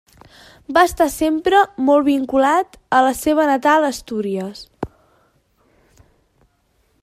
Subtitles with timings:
[0.77, 4.65] Va estar sempre molt vinculat a la seva natal Astúries.